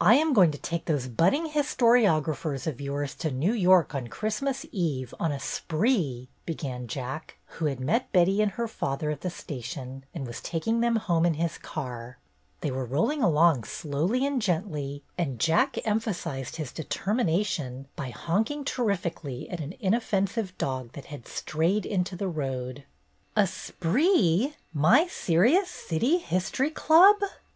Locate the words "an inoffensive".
19.60-20.58